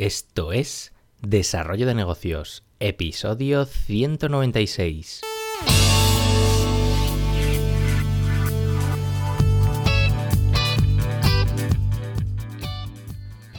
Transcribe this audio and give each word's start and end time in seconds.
Esto 0.00 0.52
es 0.52 0.94
Desarrollo 1.20 1.86
de 1.86 1.94
Negocios, 1.94 2.64
episodio 2.78 3.66
196. 3.66 5.20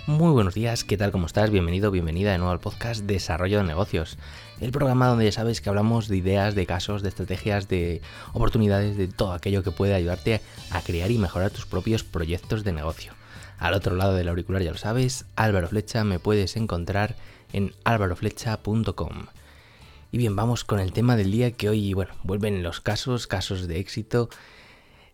Muy 0.07 0.31
buenos 0.31 0.55
días, 0.55 0.83
¿qué 0.83 0.97
tal? 0.97 1.11
¿Cómo 1.11 1.27
estás? 1.27 1.51
Bienvenido, 1.51 1.91
bienvenida 1.91 2.31
de 2.31 2.39
nuevo 2.39 2.51
al 2.51 2.59
podcast 2.59 3.03
Desarrollo 3.03 3.59
de 3.59 3.65
Negocios, 3.65 4.17
el 4.59 4.71
programa 4.71 5.09
donde 5.09 5.25
ya 5.25 5.31
sabes 5.31 5.61
que 5.61 5.69
hablamos 5.69 6.07
de 6.07 6.17
ideas, 6.17 6.55
de 6.55 6.65
casos, 6.65 7.03
de 7.03 7.09
estrategias, 7.09 7.67
de 7.67 8.01
oportunidades, 8.33 8.97
de 8.97 9.07
todo 9.07 9.33
aquello 9.33 9.61
que 9.61 9.69
puede 9.69 9.93
ayudarte 9.93 10.41
a 10.71 10.81
crear 10.81 11.11
y 11.11 11.19
mejorar 11.19 11.51
tus 11.51 11.67
propios 11.67 12.03
proyectos 12.03 12.63
de 12.63 12.73
negocio. 12.73 13.13
Al 13.61 13.75
otro 13.75 13.95
lado 13.95 14.15
del 14.15 14.27
auricular 14.27 14.63
ya 14.63 14.71
lo 14.71 14.77
sabes, 14.77 15.25
Álvaro 15.35 15.67
Flecha 15.67 16.03
me 16.03 16.17
puedes 16.17 16.57
encontrar 16.57 17.15
en 17.53 17.75
álvaroflecha.com. 17.83 19.27
Y 20.11 20.17
bien, 20.17 20.35
vamos 20.35 20.63
con 20.63 20.79
el 20.79 20.91
tema 20.93 21.15
del 21.15 21.31
día 21.31 21.51
que 21.51 21.69
hoy, 21.69 21.93
bueno, 21.93 22.11
vuelven 22.23 22.63
los 22.63 22.81
casos, 22.81 23.27
casos 23.27 23.67
de 23.67 23.77
éxito. 23.77 24.29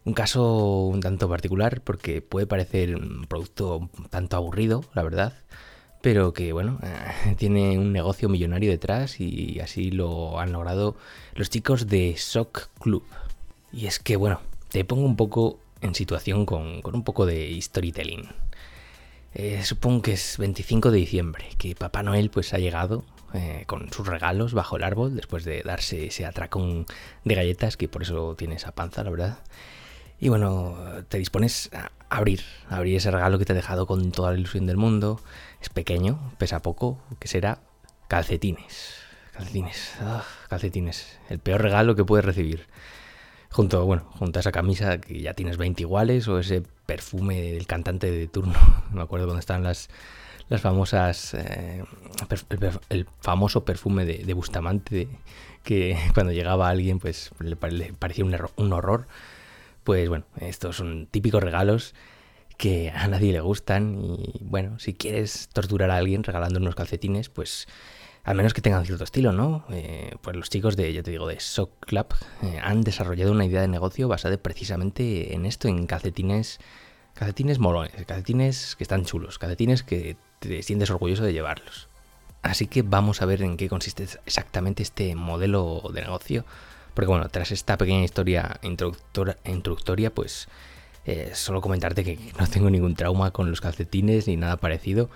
Un 0.06 0.14
caso 0.14 0.86
un 0.86 1.02
tanto 1.02 1.28
particular 1.28 1.82
porque 1.82 2.22
puede 2.22 2.48
parecer 2.48 2.96
un 2.96 3.26
producto 3.28 3.80
un 3.80 4.06
tanto 4.10 4.38
aburrido, 4.38 4.86
la 4.94 5.04
verdad, 5.04 5.34
pero 6.02 6.32
que, 6.32 6.54
bueno, 6.54 6.80
tiene 7.38 7.78
un 7.78 7.92
negocio 7.92 8.30
millonario 8.30 8.72
detrás 8.72 9.20
y 9.20 9.60
así 9.60 9.92
lo 9.92 10.40
han 10.40 10.54
logrado 10.54 10.96
los 11.36 11.50
chicos 11.50 11.88
de 11.88 12.16
Sock 12.16 12.70
Club. 12.80 13.04
Y 13.74 13.88
es 13.88 14.00
que, 14.00 14.16
bueno, 14.16 14.40
te 14.70 14.86
pongo 14.86 15.06
un 15.06 15.18
poco 15.18 15.60
en 15.82 15.96
situación 15.96 16.46
con, 16.46 16.82
un 16.84 17.04
poco 17.04 17.26
de 17.26 17.60
storytelling. 17.62 18.28
Eh, 19.34 19.64
supongo 19.64 20.02
que 20.02 20.14
es 20.14 20.38
25 20.38 20.92
de 20.92 20.98
diciembre, 20.98 21.50
que 21.58 21.76
Papá 21.76 22.02
Noel 22.04 22.30
pues 22.30 22.54
ha 22.54 22.58
llegado 22.58 23.04
eh, 23.34 23.64
con 23.68 23.92
sus 23.92 24.08
regalos 24.08 24.54
bajo 24.54 24.78
el 24.78 24.84
árbol 24.84 25.16
después 25.16 25.44
de 25.44 25.62
darse 25.62 26.08
ese 26.08 26.26
atracón 26.26 26.86
de 27.24 27.36
galletas, 27.36 27.78
que 27.78 27.88
por 27.88 28.02
eso 28.02 28.36
tiene 28.36 28.56
esa 28.56 28.72
panza, 28.72 29.04
la 29.04 29.12
verdad. 29.12 29.40
Y 30.20 30.30
bueno, 30.30 30.76
te 31.10 31.20
dispones 31.20 31.70
a 31.74 31.92
abrir, 32.10 32.42
abrir 32.70 32.96
ese 32.96 33.12
regalo 33.12 33.38
que 33.38 33.46
te 33.46 33.54
ha 33.54 33.56
dejado 33.56 33.86
con 33.86 34.12
toda 34.12 34.32
la 34.32 34.38
ilusión 34.38 34.66
del 34.66 34.78
mundo. 34.78 35.22
Es 35.62 35.70
pequeño, 35.70 36.34
pesa 36.38 36.62
poco, 36.62 37.00
que 37.20 37.28
será 37.28 37.60
calcetines. 38.08 38.96
Calcetines, 39.34 39.94
ah, 40.02 40.24
calcetines. 40.50 41.20
El 41.30 41.38
peor 41.40 41.62
regalo 41.62 41.96
que 41.96 42.04
puedes 42.04 42.26
recibir 42.26 42.66
junto, 43.58 43.84
bueno, 43.88 44.04
junto 44.20 44.38
a 44.38 44.42
esa 44.42 44.52
camisa 44.52 45.02
que 45.02 45.20
ya 45.20 45.34
tienes 45.34 45.58
20 45.58 45.82
iguales 45.82 46.28
o 46.28 46.38
ese 46.38 46.62
perfume 46.86 47.42
del 47.54 47.66
cantante 47.66 48.12
de 48.12 48.28
turno. 48.28 48.54
Me 48.94 49.02
acuerdo 49.02 49.26
cuando 49.26 49.40
estaban 49.40 49.64
las, 49.64 49.90
las 50.48 50.62
famosas, 50.62 51.34
eh, 51.34 51.84
el, 52.90 53.08
famoso 53.20 53.66
perfume 53.66 54.06
de, 54.06 54.34
Bustamante 54.36 55.08
que 55.64 55.98
cuando 56.14 56.34
llegaba 56.34 56.70
alguien 56.70 57.00
pues 57.00 57.32
le, 57.40 57.56
parecía 57.56 58.26
un, 58.26 58.38
un 58.58 58.74
horror. 58.74 59.08
Pues 59.84 60.08
bueno, 60.08 60.26
estos 60.40 60.76
son 60.76 61.08
típicos 61.08 61.42
regalos 61.42 61.96
que 62.58 62.92
a 62.92 63.08
nadie 63.08 63.34
le 63.34 63.40
gustan 63.40 63.98
y 64.00 64.38
bueno, 64.44 64.78
si 64.78 64.94
quieres 64.94 65.50
torturar 65.52 65.90
a 65.90 65.98
alguien 65.98 66.24
regalando 66.24 66.60
unos 66.60 66.76
calcetines, 66.76 67.30
pues 67.30 67.68
al 68.28 68.36
menos 68.36 68.54
que 68.54 68.60
tengan 68.60 68.86
cierto 68.86 69.06
estilo, 69.06 69.32
¿no? 69.32 69.64
Eh, 69.70 70.14
pues 70.22 70.36
los 70.36 70.50
chicos 70.50 70.76
de, 70.76 70.92
ya 70.92 71.02
te 71.02 71.12
digo, 71.12 71.28
de 71.28 71.40
Sock 71.40 71.72
Club 71.80 72.08
eh, 72.44 72.60
han 72.62 72.82
desarrollado 72.82 73.32
una 73.32 73.46
idea 73.46 73.62
de 73.62 73.70
negocio 73.70 74.10
basada 74.10 74.36
precisamente 74.36 75.34
en 75.34 75.46
esto, 75.46 75.70
en 75.70 75.88
calcetines, 75.88 76.60
calcetines 77.14 77.58
molones, 77.58 77.94
calcetines 78.06 78.76
que 78.76 78.84
están 78.84 79.06
chulos, 79.06 79.40
calcetines 79.40 79.82
que 79.82 80.18
te 80.40 80.62
sientes 80.62 80.90
orgulloso 80.90 81.24
de 81.24 81.32
llevarlos. 81.32 81.88
Así 82.42 82.68
que 82.68 82.82
vamos 82.82 83.22
a 83.22 83.26
ver 83.26 83.42
en 83.44 83.56
qué 83.56 83.70
consiste 83.70 84.06
exactamente 84.26 84.84
este 84.84 85.16
modelo 85.16 85.82
de 85.94 86.02
negocio. 86.02 86.44
Porque 86.96 87.08
bueno, 87.08 87.30
tras 87.30 87.52
esta 87.52 87.78
pequeña 87.78 88.04
historia 88.04 88.60
introductoria, 88.62 90.14
pues 90.14 90.50
eh, 91.06 91.32
solo 91.34 91.62
comentarte 91.62 92.04
que 92.04 92.20
no 92.38 92.46
tengo 92.48 92.70
ningún 92.70 92.96
trauma 92.96 93.32
con 93.32 93.50
los 93.50 93.62
calcetines 93.62 94.28
ni 94.28 94.36
nada 94.36 94.58
parecido. 94.58 95.10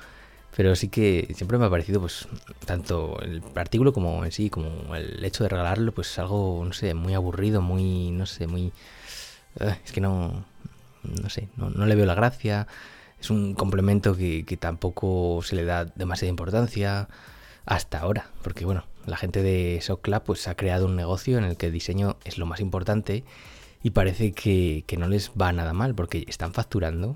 Pero 0.55 0.75
sí 0.75 0.89
que 0.89 1.31
siempre 1.35 1.57
me 1.57 1.65
ha 1.65 1.69
parecido, 1.69 2.01
pues, 2.01 2.27
tanto 2.65 3.19
el 3.21 3.41
artículo 3.55 3.93
como 3.93 4.23
en 4.25 4.31
sí, 4.31 4.49
como 4.49 4.95
el 4.95 5.23
hecho 5.23 5.43
de 5.43 5.49
regalarlo, 5.49 5.93
pues 5.93 6.17
algo, 6.19 6.63
no 6.65 6.73
sé, 6.73 6.93
muy 6.93 7.13
aburrido, 7.13 7.61
muy, 7.61 8.11
no 8.11 8.25
sé, 8.25 8.47
muy... 8.47 8.73
Eh, 9.59 9.77
es 9.85 9.91
que 9.91 10.01
no, 10.01 10.45
no 11.03 11.29
sé, 11.29 11.47
no, 11.55 11.85
le 11.85 11.95
veo 11.95 12.05
la 12.05 12.15
gracia. 12.15 12.67
Es 13.19 13.29
un 13.29 13.53
complemento 13.53 14.15
que, 14.15 14.45
que 14.45 14.57
tampoco 14.57 15.41
se 15.43 15.55
le 15.55 15.63
da 15.63 15.85
demasiada 15.85 16.29
importancia 16.29 17.07
hasta 17.65 17.99
ahora, 17.99 18.29
porque 18.41 18.65
bueno, 18.65 18.85
la 19.05 19.17
gente 19.17 19.41
de 19.43 19.79
Sock 19.81 20.01
Club 20.01 20.23
pues 20.25 20.47
ha 20.47 20.55
creado 20.55 20.85
un 20.85 20.95
negocio 20.95 21.37
en 21.37 21.43
el 21.43 21.57
que 21.57 21.67
el 21.67 21.71
diseño 21.71 22.17
es 22.23 22.37
lo 22.37 22.45
más 22.45 22.59
importante 22.59 23.23
y 23.83 23.91
parece 23.91 24.31
que, 24.31 24.83
que 24.87 24.97
no 24.97 25.07
les 25.07 25.31
va 25.31 25.53
nada 25.53 25.73
mal 25.73 25.95
porque 25.95 26.25
están 26.27 26.53
facturando 26.53 27.13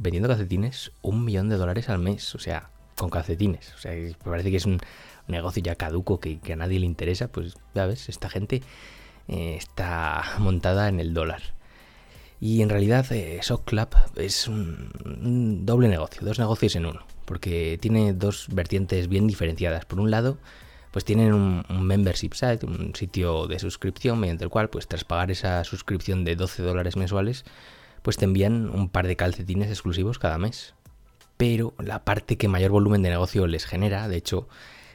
vendiendo 0.00 0.28
calcetines 0.28 0.92
un 1.02 1.24
millón 1.24 1.48
de 1.50 1.56
dólares 1.56 1.88
al 1.88 1.98
mes, 1.98 2.34
o 2.34 2.38
sea, 2.38 2.70
con 2.96 3.10
calcetines. 3.10 3.72
O 3.74 3.78
sea, 3.78 3.92
me 3.92 4.14
parece 4.24 4.50
que 4.50 4.56
es 4.56 4.66
un 4.66 4.80
negocio 5.28 5.62
ya 5.62 5.76
caduco 5.76 6.18
que, 6.18 6.40
a 6.52 6.56
nadie 6.56 6.80
le 6.80 6.86
interesa, 6.86 7.28
pues 7.28 7.54
ya 7.74 7.86
ves, 7.86 8.08
esta 8.08 8.28
gente 8.28 8.62
eh, 9.28 9.54
está 9.56 10.24
montada 10.38 10.88
en 10.88 11.00
el 11.00 11.14
dólar. 11.14 11.42
Y 12.40 12.62
en 12.62 12.70
realidad 12.70 13.12
eh, 13.12 13.38
Sock 13.42 13.66
Club 13.66 13.88
es 14.16 14.48
un, 14.48 15.66
doble 15.66 15.88
negocio, 15.88 16.22
dos 16.24 16.38
negocios 16.38 16.74
en 16.76 16.86
uno, 16.86 17.04
porque 17.26 17.78
tiene 17.80 18.14
dos 18.14 18.46
vertientes 18.50 19.08
bien 19.08 19.26
diferenciadas. 19.26 19.84
Por 19.84 20.00
un 20.00 20.10
lado, 20.10 20.38
pues 20.92 21.04
tienen 21.04 21.34
un, 21.34 21.64
un, 21.68 21.82
membership 21.86 22.32
site, 22.32 22.64
un 22.64 22.94
sitio 22.94 23.46
de 23.46 23.58
suscripción 23.58 24.18
mediante 24.18 24.44
el 24.44 24.50
cual, 24.50 24.70
pues 24.70 24.88
tras 24.88 25.04
pagar 25.04 25.30
esa 25.30 25.62
suscripción 25.64 26.24
de 26.24 26.36
12 26.36 26.62
dólares 26.62 26.96
mensuales, 26.96 27.44
pues 28.02 28.16
te 28.16 28.24
envían 28.24 28.70
un 28.70 28.88
par 28.88 29.06
de 29.06 29.16
calcetines 29.16 29.68
exclusivos 29.68 30.18
cada 30.18 30.38
mes. 30.38 30.74
Pero 31.36 31.74
la 31.78 32.04
parte 32.04 32.36
que 32.36 32.48
mayor 32.48 32.70
volumen 32.70 33.02
de 33.02 33.10
negocio 33.10 33.46
les 33.46 33.64
genera, 33.64 34.08
de 34.08 34.16
hecho, 34.16 34.48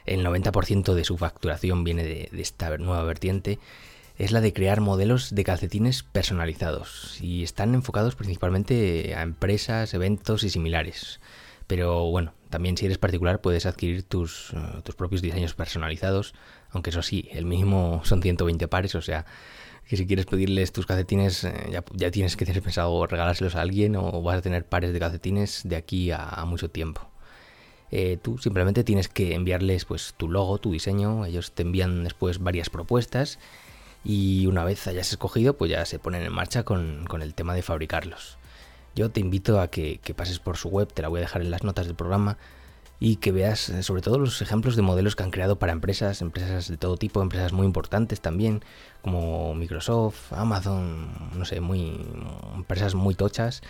el 0.06 0.24
90% 0.24 0.94
de 0.94 1.04
su 1.04 1.16
facturación 1.16 1.84
viene 1.84 2.04
de, 2.04 2.30
esta 2.38 2.76
nueva 2.78 3.02
vertiente, 3.02 3.58
es 4.16 4.32
la 4.32 4.40
de 4.40 4.52
crear 4.52 4.80
modelos 4.80 5.34
de 5.34 5.44
calcetines 5.44 6.02
personalizados 6.02 7.20
y 7.20 7.42
están 7.42 7.74
enfocados 7.74 8.14
principalmente 8.14 9.14
a 9.14 9.22
empresas, 9.22 9.92
eventos 9.92 10.42
y 10.44 10.50
similares. 10.50 11.20
Pero 11.66 12.08
bueno, 12.10 12.32
también 12.48 12.76
si 12.76 12.86
eres 12.86 12.98
particular 12.98 13.40
puedes 13.40 13.66
adquirir 13.66 14.04
tus, 14.04 14.52
eh, 14.54 14.80
tus 14.84 14.94
propios 14.94 15.20
diseños 15.20 15.54
personalizados, 15.54 16.32
aunque 16.70 16.90
eso 16.90 17.02
sí, 17.02 17.28
el 17.32 17.44
mínimo 17.44 18.00
son 18.04 18.22
120 18.22 18.68
pares, 18.68 18.94
o 18.94 19.02
sea, 19.02 19.26
que 19.88 19.96
si 19.96 20.06
quieres 20.06 20.26
pedirles 20.26 20.72
tus 20.72 20.86
calcetines 20.86 21.44
eh, 21.44 21.80
ya, 21.94 22.10
tienes 22.10 22.36
que 22.36 22.44
tener 22.44 22.62
pensado 22.62 23.06
regalárselos 23.06 23.54
a 23.54 23.60
alguien 23.60 23.96
o 23.96 24.20
vas 24.22 24.38
a 24.38 24.42
tener 24.42 24.66
pares 24.66 24.92
de 24.92 24.98
calcetines 24.98 25.62
de 25.64 25.76
aquí 25.76 26.10
a, 26.10 26.44
mucho 26.46 26.70
tiempo. 26.70 27.08
Eh, 27.92 28.18
tú 28.20 28.36
simplemente 28.38 28.82
tienes 28.82 29.08
que 29.08 29.34
enviarles 29.34 29.84
pues 29.84 30.14
tu 30.16 30.28
logo, 30.28 30.58
tu 30.58 30.72
diseño, 30.72 31.24
ellos 31.24 31.52
te 31.52 31.62
envían 31.62 32.02
después 32.02 32.40
varias 32.40 32.68
propuestas 32.68 33.38
y 34.04 34.46
una 34.46 34.64
vez 34.64 34.86
hayas 34.88 35.10
escogido 35.12 35.56
pues 35.56 35.70
ya 35.70 35.84
se 35.84 36.00
ponen 36.00 36.22
en 36.22 36.32
marcha 36.32 36.64
con, 36.64 37.06
el 37.20 37.34
tema 37.34 37.54
de 37.54 37.62
fabricarlos. 37.62 38.38
Yo 38.96 39.10
te 39.10 39.20
invito 39.20 39.60
a 39.60 39.68
que 39.68 40.00
pases 40.16 40.40
por 40.40 40.56
su 40.56 40.68
web, 40.68 40.92
te 40.92 41.02
la 41.02 41.08
voy 41.08 41.18
a 41.18 41.20
dejar 41.20 41.42
en 41.42 41.50
las 41.50 41.62
notas 41.62 41.86
del 41.86 41.94
programa, 41.94 42.38
y 42.98 43.16
que 43.16 43.32
veas 43.32 43.68
eh, 43.68 43.82
sobre 43.82 44.02
todo 44.02 44.18
los 44.18 44.40
ejemplos 44.40 44.76
de 44.76 44.82
modelos 44.82 45.16
que 45.16 45.22
han 45.22 45.30
creado 45.30 45.58
para 45.58 45.72
empresas, 45.72 46.22
empresas 46.22 46.68
de 46.68 46.76
todo 46.76 46.96
tipo, 46.96 47.20
empresas 47.20 47.52
muy 47.52 47.66
importantes 47.66 48.20
también, 48.20 48.62
como 49.02 49.54
Microsoft, 49.54 50.32
Amazon, 50.32 51.30
no 51.34 51.44
sé, 51.44 51.60
muy 51.60 52.00
empresas 52.54 52.94
muy 52.94 53.14
tochas. 53.14 53.62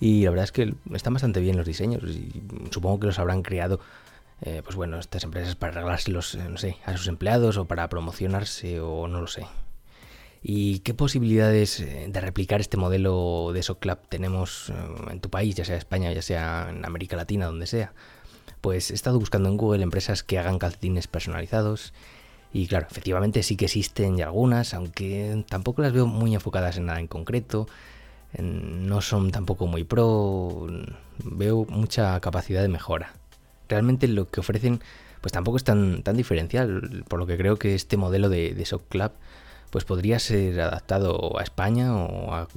Y 0.00 0.24
la 0.24 0.30
verdad 0.30 0.44
es 0.44 0.52
que 0.52 0.74
están 0.92 1.12
bastante 1.12 1.40
bien 1.40 1.56
los 1.56 1.66
diseños 1.66 2.02
y 2.04 2.42
supongo 2.70 3.00
que 3.00 3.06
los 3.06 3.18
habrán 3.18 3.42
creado 3.42 3.80
eh, 4.42 4.62
pues 4.64 4.76
bueno, 4.76 4.98
estas 4.98 5.24
empresas 5.24 5.54
para 5.54 5.72
regalárselos, 5.72 6.34
eh, 6.34 6.48
no 6.50 6.58
sé, 6.58 6.76
a 6.84 6.96
sus 6.96 7.06
empleados 7.06 7.56
o 7.56 7.66
para 7.66 7.88
promocionarse 7.88 8.80
o 8.80 9.08
no 9.08 9.20
lo 9.20 9.26
sé. 9.26 9.46
¿Y 10.42 10.80
qué 10.80 10.92
posibilidades 10.92 11.78
de 11.78 12.20
replicar 12.20 12.60
este 12.60 12.76
modelo 12.76 13.52
de 13.54 13.62
SOCLAP 13.62 14.08
tenemos 14.08 14.70
en 15.10 15.20
tu 15.20 15.30
país, 15.30 15.54
ya 15.54 15.64
sea 15.64 15.76
España, 15.76 16.12
ya 16.12 16.20
sea 16.20 16.66
en 16.68 16.84
América 16.84 17.16
Latina, 17.16 17.46
donde 17.46 17.66
sea? 17.66 17.94
Pues 18.64 18.90
he 18.90 18.94
estado 18.94 19.18
buscando 19.18 19.50
en 19.50 19.58
Google 19.58 19.82
empresas 19.82 20.22
que 20.22 20.38
hagan 20.38 20.58
calcetines 20.58 21.06
personalizados. 21.06 21.92
Y 22.50 22.66
claro, 22.66 22.86
efectivamente 22.90 23.42
sí 23.42 23.58
que 23.58 23.66
existen 23.66 24.22
algunas, 24.22 24.72
aunque 24.72 25.44
tampoco 25.50 25.82
las 25.82 25.92
veo 25.92 26.06
muy 26.06 26.32
enfocadas 26.32 26.78
en 26.78 26.86
nada 26.86 26.98
en 26.98 27.06
concreto. 27.06 27.68
No 28.38 29.02
son 29.02 29.32
tampoco 29.32 29.66
muy 29.66 29.84
pro. 29.84 30.66
Veo 31.18 31.66
mucha 31.68 32.18
capacidad 32.20 32.62
de 32.62 32.68
mejora. 32.68 33.12
Realmente 33.68 34.08
lo 34.08 34.30
que 34.30 34.40
ofrecen 34.40 34.80
pues 35.20 35.32
tampoco 35.32 35.58
es 35.58 35.64
tan, 35.64 36.02
tan 36.02 36.16
diferencial, 36.16 37.04
por 37.06 37.18
lo 37.18 37.26
que 37.26 37.36
creo 37.36 37.58
que 37.58 37.74
este 37.74 37.98
modelo 37.98 38.30
de, 38.30 38.54
de 38.54 38.64
Sock 38.64 38.88
Club 38.88 39.12
pues 39.68 39.84
podría 39.84 40.18
ser 40.18 40.58
adaptado 40.58 41.38
a 41.38 41.42
España 41.42 41.94
o 41.94 42.32
a, 42.32 42.48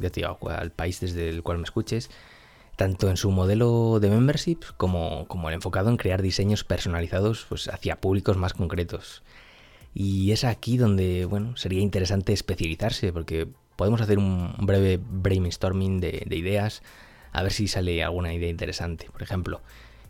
al 0.58 0.72
país 0.72 1.02
desde 1.02 1.28
el 1.28 1.44
cual 1.44 1.58
me 1.58 1.66
escuches 1.66 2.10
tanto 2.78 3.10
en 3.10 3.18
su 3.18 3.32
modelo 3.32 4.00
de 4.00 4.10
membership 4.10 4.60
como, 4.78 5.28
el 5.50 5.54
enfocado 5.54 5.90
en 5.90 5.98
crear 5.98 6.22
diseños 6.22 6.64
personalizados 6.64 7.46
pues, 7.50 7.68
hacia 7.68 8.00
públicos 8.00 8.38
más 8.38 8.54
concretos. 8.54 9.24
Y 9.94 10.32
es 10.32 10.44
aquí 10.44 10.78
donde 10.78 11.26
bueno, 11.26 11.58
sería 11.58 11.82
interesante 11.82 12.32
especializarse, 12.32 13.12
porque 13.12 13.48
podemos 13.76 14.00
hacer 14.00 14.20
un 14.20 14.54
breve 14.60 15.00
brainstorming 15.02 16.00
de, 16.00 16.28
ideas, 16.30 16.84
a 17.34 17.42
ver 17.42 17.52
si 17.52 17.68
sale 17.68 18.04
alguna 18.04 18.32
idea 18.32 18.50
interesante. 18.50 19.10
Por 19.12 19.24
ejemplo, 19.24 19.62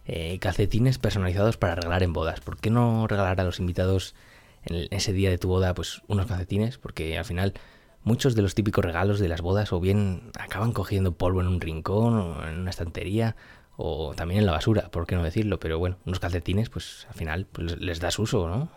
eh, 0.05 0.37
calcetines 0.39 0.97
personalizados 0.97 1.55
para 1.55 1.75
regalar 1.75 2.03
en 2.03 2.11
bodas. 2.11 2.41
¿Por 2.41 2.57
qué 2.57 2.69
no 2.69 3.07
regalar 3.07 3.39
a 3.39 3.45
los 3.45 3.59
invitados 3.59 4.13
en 4.65 4.87
ese 4.91 5.13
día 5.13 5.29
de 5.29 5.37
tu 5.37 5.47
boda 5.47 5.73
pues 5.73 6.01
unos 6.07 6.25
calcetines? 6.25 6.77
Porque 6.77 7.17
al 7.17 7.25
final 7.25 7.53
muchos 8.07 8.35
de 8.35 8.41
los 8.41 8.55
típicos 8.55 8.83
regalos 8.83 9.19
de 9.19 9.27
las 9.27 9.41
bodas 9.41 9.73
o 9.73 9.79
bien 9.81 10.31
acaban 10.39 10.71
cogiendo 10.71 11.11
polvo 11.11 11.41
en 11.41 11.47
un 11.47 11.59
rincón 11.59 12.17
o 12.17 12.47
en 12.47 12.59
una 12.59 12.69
estantería 12.69 13.35
o 13.75 14.15
también 14.15 14.39
en 14.39 14.45
la 14.45 14.53
basura, 14.53 14.89
por 14.89 15.05
qué 15.05 15.15
no 15.15 15.23
decirlo, 15.23 15.59
pero 15.59 15.77
bueno, 15.77 15.97
unos 16.05 16.19
calcetines 16.19 16.69
pues 16.69 17.05
al 17.09 17.15
final 17.15 17.45
pues, 17.51 17.79
les 17.79 17.99
das 17.99 18.17
uso, 18.17 18.47
¿no? 18.47 18.69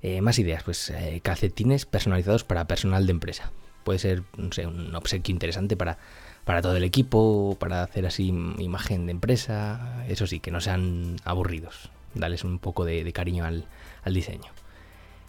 Eh, 0.00 0.20
más 0.20 0.38
ideas, 0.38 0.62
pues 0.62 0.90
eh, 0.90 1.20
calcetines 1.22 1.86
personalizados 1.86 2.44
para 2.44 2.66
personal 2.66 3.06
de 3.06 3.10
empresa. 3.10 3.50
Puede 3.82 3.98
ser, 3.98 4.22
no 4.36 4.52
sé, 4.52 4.66
un 4.66 4.94
obsequio 4.94 5.32
interesante 5.32 5.76
para, 5.76 5.98
para 6.44 6.62
todo 6.62 6.76
el 6.76 6.84
equipo, 6.84 7.56
para 7.58 7.82
hacer 7.82 8.06
así 8.06 8.28
imagen 8.28 9.06
de 9.06 9.12
empresa, 9.12 10.04
eso 10.08 10.26
sí, 10.26 10.38
que 10.38 10.52
no 10.52 10.60
sean 10.60 11.16
aburridos, 11.24 11.90
darles 12.14 12.44
un 12.44 12.58
poco 12.58 12.84
de, 12.84 13.12
cariño 13.12 13.44
al, 13.44 13.66
al 14.04 14.14
diseño. 14.14 14.52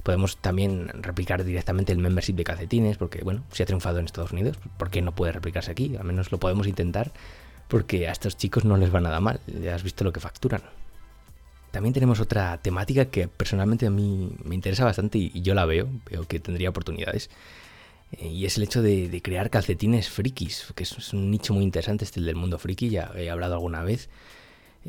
Podemos 0.07 0.37
también 0.37 0.87
replicar 0.87 1.43
directamente 1.43 1.91
el 1.91 1.97
membership 1.97 2.35
de 2.35 2.45
calcetines, 2.45 2.95
porque 2.95 3.25
bueno, 3.25 3.43
si 3.51 3.61
ha 3.61 3.65
triunfado 3.65 3.99
en 3.99 4.05
Estados 4.05 4.31
Unidos, 4.31 4.55
¿por 4.77 4.89
qué 4.89 5.01
no 5.01 5.13
puede 5.13 5.33
replicarse 5.33 5.69
aquí? 5.69 5.97
Al 5.97 6.05
menos 6.05 6.31
lo 6.31 6.37
podemos 6.37 6.65
intentar, 6.65 7.11
porque 7.67 8.07
a 8.07 8.13
estos 8.13 8.37
chicos 8.37 8.63
no 8.63 8.77
les 8.77 8.95
va 8.95 9.01
nada 9.01 9.19
mal, 9.19 9.41
ya 9.47 9.75
has 9.75 9.83
visto 9.83 10.05
lo 10.05 10.13
que 10.13 10.21
facturan. 10.21 10.61
También 11.71 11.91
tenemos 11.91 12.21
otra 12.21 12.57
temática 12.59 13.07
que 13.07 13.27
personalmente 13.27 13.85
a 13.85 13.89
mí 13.89 14.31
me 14.45 14.55
interesa 14.55 14.85
bastante 14.85 15.17
y, 15.17 15.41
yo 15.41 15.53
la 15.53 15.65
veo, 15.65 15.89
veo 16.09 16.25
que 16.25 16.39
tendría 16.39 16.69
oportunidades. 16.69 17.29
Eh, 18.13 18.29
y 18.29 18.45
es 18.45 18.55
el 18.55 18.63
hecho 18.63 18.81
de, 18.81 19.21
crear 19.21 19.49
calcetines 19.49 20.07
frikis, 20.07 20.71
que 20.73 20.83
es, 20.83 21.11
un 21.11 21.29
nicho 21.29 21.53
muy 21.53 21.65
interesante 21.65 22.05
este 22.05 22.21
el 22.21 22.27
del 22.27 22.37
mundo 22.37 22.59
friki, 22.59 22.87
ya 22.87 23.11
he 23.13 23.29
hablado 23.29 23.55
alguna 23.55 23.83
vez. 23.83 24.07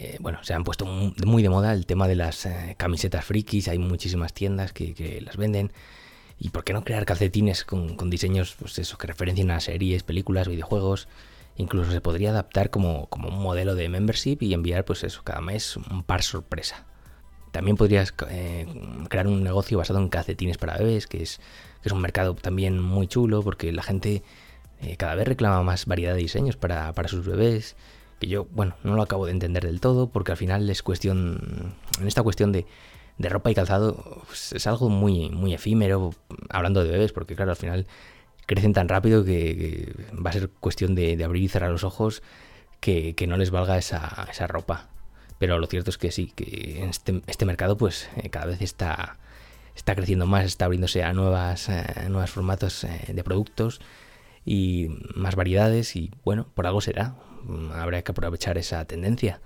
Eh, 0.00 0.16
bueno, 0.20 0.38
se 0.44 0.54
han 0.54 0.62
puesto 0.62 0.86
muy 0.86 1.42
de 1.42 1.48
moda 1.48 1.72
el 1.72 1.84
tema 1.84 2.06
de 2.06 2.14
las 2.14 2.46
eh, 2.46 2.76
camisetas 2.78 3.24
frikis, 3.24 3.66
hay 3.66 3.78
muchísimas 3.78 4.32
tiendas 4.32 4.72
que, 4.72 5.20
las 5.24 5.36
venden. 5.36 5.72
¿Y 6.38 6.50
por 6.50 6.62
qué 6.62 6.72
no 6.72 6.84
crear 6.84 7.04
calcetines 7.04 7.64
con, 7.64 8.08
diseños 8.08 8.54
pues 8.60 8.80
que 8.96 9.06
referencien 9.08 9.50
a 9.50 9.58
series, 9.58 10.04
películas, 10.04 10.46
videojuegos? 10.46 11.08
Incluso 11.56 11.90
se 11.90 12.00
podría 12.00 12.30
adaptar 12.30 12.70
como, 12.70 13.08
un 13.10 13.42
modelo 13.42 13.74
de 13.74 13.88
membership 13.88 14.38
y 14.40 14.54
enviar 14.54 14.84
pues 14.84 15.02
eso, 15.02 15.22
cada 15.24 15.40
mes 15.40 15.76
un 15.76 16.04
par 16.04 16.22
sorpresa. 16.22 16.86
También 17.50 17.76
podrías 17.76 18.14
eh, 18.30 18.68
crear 19.08 19.26
un 19.26 19.42
negocio 19.42 19.78
basado 19.78 19.98
en 19.98 20.10
calcetines 20.10 20.58
para 20.58 20.78
bebés, 20.78 21.08
que 21.08 21.24
es, 21.24 21.38
que 21.82 21.88
es 21.88 21.92
un 21.92 22.00
mercado 22.00 22.36
también 22.36 22.78
muy 22.78 23.08
chulo 23.08 23.42
porque 23.42 23.72
la 23.72 23.82
gente 23.82 24.22
cada 24.96 25.16
vez 25.16 25.26
reclama 25.26 25.64
más 25.64 25.86
variedad 25.86 26.14
de 26.14 26.20
diseños 26.20 26.56
para, 26.56 26.92
para 26.92 27.08
sus 27.08 27.26
bebés 27.26 27.74
que 28.18 28.26
yo, 28.26 28.46
bueno, 28.50 28.74
no 28.84 28.94
lo 28.94 29.02
acabo 29.02 29.26
de 29.26 29.32
entender 29.32 29.64
del 29.64 29.80
todo, 29.80 30.08
porque 30.08 30.32
al 30.32 30.38
final 30.38 30.68
es 30.70 30.82
cuestión, 30.82 31.74
en 32.00 32.06
esta 32.06 32.22
cuestión 32.22 32.52
de, 32.52 32.66
de 33.18 33.28
ropa 33.28 33.50
y 33.50 33.54
calzado, 33.54 34.22
pues, 34.26 34.52
es 34.52 34.66
algo 34.66 34.88
muy, 34.88 35.30
muy 35.30 35.54
efímero, 35.54 36.14
hablando 36.48 36.82
de 36.82 36.90
bebés, 36.90 37.12
porque 37.12 37.36
claro, 37.36 37.50
al 37.50 37.56
final 37.56 37.86
crecen 38.46 38.72
tan 38.72 38.88
rápido 38.88 39.24
que, 39.24 39.92
va 40.14 40.30
a 40.30 40.32
ser 40.32 40.48
cuestión 40.48 40.94
de, 40.94 41.22
abrir 41.22 41.42
y 41.42 41.48
cerrar 41.48 41.70
los 41.70 41.84
ojos 41.84 42.22
que, 42.80 43.14
no 43.28 43.36
les 43.36 43.50
valga 43.50 43.76
esa, 43.76 44.26
esa, 44.30 44.46
ropa. 44.46 44.88
Pero 45.38 45.58
lo 45.58 45.66
cierto 45.66 45.90
es 45.90 45.98
que 45.98 46.10
sí, 46.10 46.32
que 46.34 46.86
este, 46.88 47.22
este 47.26 47.44
mercado 47.44 47.76
pues 47.76 48.08
eh, 48.16 48.30
cada 48.30 48.46
vez 48.46 48.62
está, 48.62 49.18
está 49.76 49.94
creciendo 49.94 50.26
más, 50.26 50.46
está 50.46 50.64
abriéndose 50.64 51.02
a 51.04 51.12
nuevas, 51.12 51.68
eh, 51.68 51.84
nuevos 52.08 52.30
formatos 52.30 52.84
eh, 52.84 53.12
de 53.12 53.22
productos 53.22 53.80
y 54.48 54.88
más 55.14 55.36
variedades 55.36 55.94
y 55.94 56.10
bueno, 56.24 56.46
por 56.54 56.66
algo 56.66 56.80
será. 56.80 57.14
Mm, 57.44 57.72
habrá 57.72 58.00
que 58.00 58.12
aprovechar 58.12 58.56
esa 58.56 58.82
tendencia. 58.86 59.42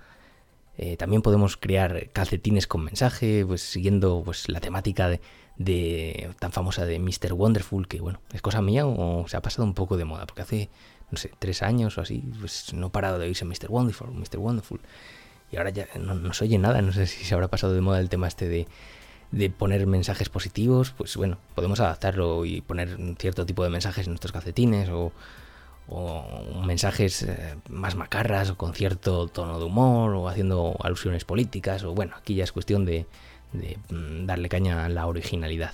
Eh, 0.77 0.95
también 0.95 1.21
podemos 1.21 1.57
crear 1.57 2.09
calcetines 2.13 2.67
con 2.67 2.85
mensaje, 2.85 3.45
pues 3.45 3.61
siguiendo 3.61 4.21
pues, 4.23 4.47
la 4.47 4.61
temática 4.61 5.09
de, 5.57 6.31
tan 6.39 6.53
famosa 6.53 6.85
de 6.85 6.99
Mr. 6.99 7.33
Wonderful, 7.33 7.87
que 7.87 7.99
bueno, 7.99 8.21
es 8.33 8.41
cosa 8.41 8.61
mía 8.61 8.87
o 8.87 9.27
se 9.27 9.35
ha 9.35 9.41
pasado 9.41 9.65
un 9.65 9.73
poco 9.73 9.97
de 9.97 10.05
moda, 10.05 10.25
porque 10.25 10.41
hace, 10.41 10.69
no 11.11 11.17
sé, 11.17 11.31
tres 11.37 11.63
años 11.63 11.97
o 11.97 12.01
así, 12.01 12.23
pues 12.39 12.73
no 12.73 12.87
he 12.87 12.89
parado 12.89 13.19
de 13.19 13.25
oírse 13.25 13.43
Mr. 13.43 13.69
Wonderful, 13.69 14.09
Mr. 14.09 14.37
Wonderful. 14.37 14.79
Y 15.51 15.57
ahora 15.57 15.69
ya 15.69 15.87
no, 15.99 16.33
se 16.33 16.45
oye 16.45 16.57
nada, 16.57 16.81
no 16.81 16.93
sé 16.93 17.07
si 17.07 17.25
se 17.25 17.33
habrá 17.33 17.49
pasado 17.49 17.73
de 17.73 17.81
moda 17.81 17.99
el 17.99 18.09
tema 18.09 18.27
este 18.27 18.47
de, 18.47 18.67
de 19.33 19.49
poner 19.49 19.85
mensajes 19.87 20.29
positivos, 20.29 20.93
pues 20.95 21.17
bueno, 21.17 21.37
podemos 21.55 21.79
adaptarlo 21.79 22.45
y 22.45 22.61
poner 22.61 22.97
cierto 23.17 23.45
tipo 23.45 23.63
de 23.63 23.69
mensajes 23.69 24.05
en 24.05 24.11
nuestros 24.13 24.31
calcetines 24.31 24.89
o 24.89 25.11
o 25.87 26.61
mensajes 26.65 27.23
eh, 27.23 27.55
más 27.69 27.95
macarras 27.95 28.49
o 28.49 28.57
con 28.57 28.73
cierto 28.73 29.27
tono 29.27 29.59
de 29.59 29.65
humor 29.65 30.15
o 30.15 30.29
haciendo 30.29 30.77
alusiones 30.81 31.25
políticas 31.25 31.83
o 31.83 31.93
bueno, 31.93 32.15
aquí 32.17 32.35
ya 32.35 32.43
es 32.43 32.51
cuestión 32.51 32.85
de, 32.85 33.05
mm, 33.89 34.25
darle 34.25 34.49
caña 34.49 34.85
a 34.85 34.89
la 34.89 35.07
originalidad. 35.07 35.73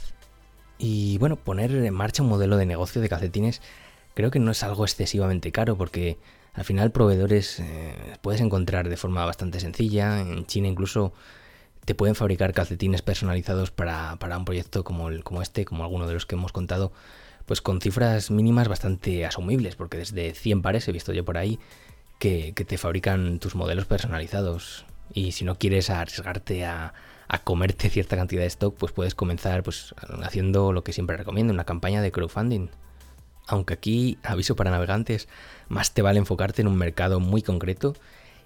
Y 0.77 1.17
bueno, 1.19 1.35
poner 1.35 1.71
en 1.71 1.93
marcha 1.93 2.23
un 2.23 2.29
modelo 2.29 2.57
de 2.57 2.65
negocio 2.65 3.01
de 3.01 3.09
calcetines 3.09 3.61
creo 4.15 4.31
que 4.31 4.39
no 4.39 4.51
es 4.51 4.63
algo 4.63 4.83
excesivamente 4.83 5.51
caro 5.51 5.77
porque 5.77 6.17
al 6.53 6.65
final 6.65 6.91
proveedores 6.91 7.59
eh, 7.59 7.93
puedes 8.21 8.41
encontrar 8.41 8.89
de 8.89 8.97
forma 8.97 9.25
bastante 9.25 9.59
sencilla, 9.59 10.19
en 10.21 10.45
China 10.45 10.67
incluso 10.67 11.13
te 11.89 11.95
pueden 11.95 12.13
fabricar 12.13 12.53
calcetines 12.53 13.01
personalizados 13.01 13.71
para, 13.71 14.17
para 14.17 14.37
un 14.37 14.45
proyecto 14.45 14.83
como, 14.83 15.09
el, 15.09 15.23
como 15.23 15.41
este, 15.41 15.65
como 15.65 15.83
alguno 15.83 16.05
de 16.05 16.13
los 16.13 16.27
que 16.27 16.35
hemos 16.35 16.51
contado, 16.51 16.91
pues 17.47 17.61
con 17.61 17.81
cifras 17.81 18.29
mínimas 18.29 18.67
bastante 18.67 19.25
asumibles, 19.25 19.75
porque 19.75 19.97
desde 19.97 20.35
100 20.35 20.61
pares 20.61 20.87
he 20.87 20.91
visto 20.91 21.13
yo 21.13 21.25
por 21.25 21.39
ahí 21.39 21.57
que, 22.19 22.53
te 22.53 22.77
fabrican 22.77 23.39
tus 23.39 23.55
modelos 23.55 23.87
personalizados. 23.87 24.85
Y 25.15 25.31
si 25.31 25.45
no 25.45 25.57
quieres 25.57 25.89
arriesgarte 25.89 26.63
a, 26.63 26.93
comerte 27.43 27.89
cierta 27.89 28.15
cantidad 28.15 28.43
de 28.43 28.47
stock, 28.49 28.77
pues 28.77 28.91
puedes 28.91 29.15
comenzar 29.15 29.63
pues, 29.63 29.95
haciendo 30.21 30.71
lo 30.73 30.83
que 30.83 30.93
siempre 30.93 31.17
recomiendo, 31.17 31.51
una 31.51 31.63
campaña 31.63 32.03
de 32.03 32.11
crowdfunding. 32.11 32.69
Aunque 33.47 33.73
aquí, 33.73 34.19
aviso 34.21 34.55
para 34.55 34.69
navegantes, 34.69 35.27
más 35.69 35.95
te 35.95 36.03
vale 36.03 36.19
enfocarte 36.19 36.61
en 36.61 36.67
un 36.67 36.77
mercado 36.77 37.19
muy 37.19 37.41
concreto 37.41 37.95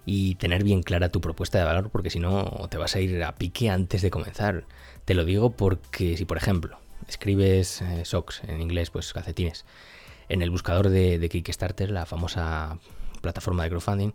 y 0.06 0.36
tener 0.36 0.64
bien 0.64 0.84
clara 0.84 1.10
tu 1.10 1.22
propuesta 1.22 1.58
de 1.60 1.66
valor, 1.66 1.90
porque 1.90 2.10
si 2.10 2.20
no 2.20 2.68
te 2.70 2.78
vas 2.78 2.96
a 2.96 3.00
ir 3.00 3.24
a 3.24 3.36
pique 3.36 3.70
antes 3.70 4.01
de 4.01 4.10
comenzar. 4.10 4.66
Te 5.06 5.13
lo 5.13 5.25
digo 5.25 5.51
porque 5.51 6.18
si, 6.18 6.25
por 6.25 6.38
ejemplo, 6.38 6.77
escribes 7.08 7.82
eh, 7.82 8.06
socks, 8.06 8.42
en 8.48 8.62
inglés, 8.62 8.89
pues 8.89 9.13
calcetines, 9.13 9.66
en 10.30 10.42
el 10.42 10.50
buscador 10.50 10.89
de, 10.89 11.30
Kickstarter, 11.30 11.92
la 11.92 12.06
famosa 12.06 12.80
plataforma 13.22 13.63
de 13.63 13.70
crowdfunding, 13.70 14.13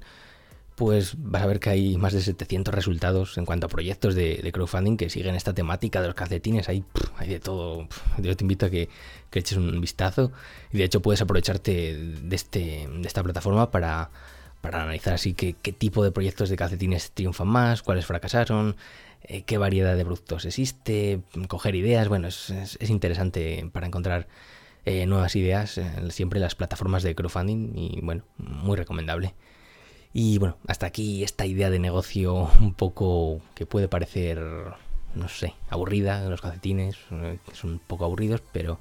pues 0.75 1.15
vas 1.19 1.43
a 1.43 1.47
ver 1.47 1.59
que 1.59 1.71
hay 1.71 1.97
más 1.97 2.13
de 2.13 2.21
700 2.21 2.73
resultados 2.73 3.37
en 3.37 3.45
cuanto 3.45 3.67
a 3.67 3.69
proyectos 3.69 4.15
de, 4.15 4.49
crowdfunding 4.53 4.97
que 4.97 5.11
siguen 5.11 5.35
esta 5.35 5.53
temática 5.53 6.01
de 6.01 6.09
los 6.09 6.15
calcetines. 6.15 6.69
Hay, 6.69 6.85
hay 7.17 7.29
de 7.29 7.41
todo. 7.41 7.89
Yo 8.19 8.37
te 8.37 8.45
invito 8.45 8.67
a 8.67 8.71
que, 8.71 8.89
eches 9.33 9.59
un 9.59 9.81
vistazo. 9.81 10.33
Y 10.73 10.79
de 10.79 10.85
hecho 10.85 11.01
puedes 11.03 11.21
aprovecharte 11.21 11.97
de, 11.97 12.37
este, 12.37 12.89
de 12.93 13.07
esta 13.07 13.23
plataforma 13.23 13.71
para, 13.71 14.11
para 14.61 14.83
analizar 14.83 15.15
así 15.15 15.35
qué, 15.35 15.55
tipo 15.73 16.03
de 16.03 16.11
proyectos 16.11 16.49
de 16.49 16.57
calcetines 16.57 17.13
triunfan 17.13 17.49
más, 17.49 17.83
cuáles 17.83 18.07
fracasaron, 18.07 18.77
eh, 19.23 19.43
qué 19.43 19.59
variedad 19.59 19.97
de 19.97 20.05
productos 20.05 20.45
existe, 20.45 21.21
coger 21.49 21.75
ideas, 21.75 22.09
bueno, 22.09 22.29
es, 22.29 22.77
interesante 22.89 23.69
para 23.73 23.87
encontrar 23.87 24.27
eh, 24.85 25.07
nuevas 25.07 25.37
ideas, 25.37 25.79
eh, 25.79 25.91
siempre 26.11 26.41
las 26.41 26.55
plataformas 26.55 27.03
de 27.03 27.15
crowdfunding 27.15 27.73
y 27.77 28.01
bueno, 28.03 28.25
muy 28.37 28.77
recomendable. 28.77 29.35
Y 30.13 30.39
bueno, 30.39 30.57
hasta 30.67 30.87
aquí 30.87 31.23
esta 31.23 31.47
idea 31.47 31.71
de 31.71 31.79
negocio 31.79 32.51
un 32.61 32.75
poco 32.75 33.41
que 33.55 33.67
puede 33.67 33.89
parecer, 33.89 34.41
no 35.15 35.29
sé, 35.29 35.55
aburrida, 35.71 36.29
los 36.29 36.41
calcetines 36.41 36.97
son 37.53 37.71
un 37.71 37.79
poco 37.79 38.05
aburridos, 38.05 38.43
pero 38.53 38.79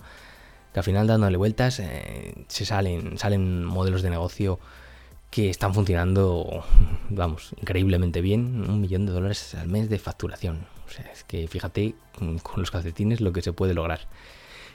que 0.74 0.80
al 0.80 0.84
final 0.84 1.06
dándole 1.08 1.38
vueltas 1.38 1.76
se 1.76 2.66
salen, 2.66 3.18
salen 3.18 3.66
modelos 3.66 4.02
de 4.02 4.10
negocio 4.10 4.60
que 5.30 5.50
están 5.50 5.74
funcionando, 5.74 6.64
vamos, 7.10 7.54
increíblemente 7.62 8.22
bien, 8.22 8.70
un 8.70 8.82
millón 8.82 9.06
de 9.06 9.12
dólares 9.12 9.56
al 9.56 9.68
mes 9.68 9.90
de 9.90 10.00
facturación. 10.00 10.66
O 10.88 10.90
sea, 10.90 11.06
es 11.12 11.24
que 11.24 11.48
fíjate 11.48 11.96
con 12.14 12.42
los 12.56 12.72
calcetines 12.72 13.22
lo 13.22 13.34
que 13.34 13.42
se 13.42 13.54
puede 13.54 13.74
lograr. 13.74 14.08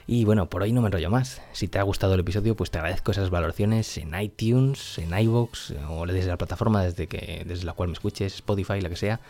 Y 0.05 0.25
bueno, 0.25 0.49
por 0.49 0.61
hoy 0.63 0.73
no 0.73 0.81
me 0.81 0.87
enrollo 0.87 1.09
más. 1.09 1.41
Si 1.53 1.67
te 1.67 1.79
ha 1.79 1.83
gustado 1.83 2.13
el 2.13 2.19
episodio, 2.19 2.55
pues 2.55 2.71
te 2.71 2.77
agradezco 2.77 3.11
esas 3.11 3.29
valoraciones 3.29 3.97
en 3.97 4.19
iTunes, 4.19 4.97
en 4.99 5.17
iVoox 5.17 5.71
o 5.89 6.05
desde 6.05 6.27
la 6.27 6.37
plataforma 6.37 6.83
desde, 6.83 7.07
que, 7.07 7.43
desde 7.47 7.65
la 7.65 7.73
cual 7.73 7.89
me 7.89 7.93
escuches, 7.93 8.35
Spotify, 8.35 8.81
la 8.81 8.89
que 8.89 8.97
sea. 8.97 9.21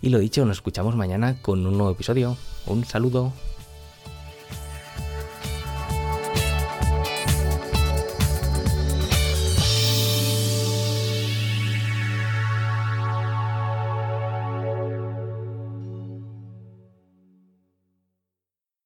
Y 0.00 0.08
lo 0.10 0.18
dicho, 0.18 0.44
nos 0.44 0.58
escuchamos 0.58 0.96
mañana 0.96 1.36
con 1.42 1.66
un 1.66 1.76
nuevo 1.76 1.92
episodio. 1.92 2.36
Un 2.66 2.84
saludo. 2.84 3.32